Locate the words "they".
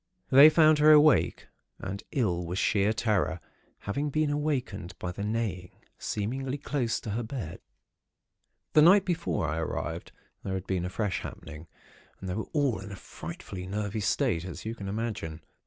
0.31-0.49, 12.27-12.33